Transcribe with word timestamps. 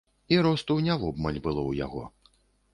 І 0.27 0.39
росту 0.47 0.77
не 0.87 0.95
вобмаль 1.05 1.39
было 1.47 1.61
ў 1.67 1.71
яго. 1.85 2.03